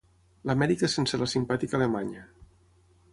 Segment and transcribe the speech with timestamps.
[0.49, 2.25] L'Amèrica sense la simpàtica alemanya.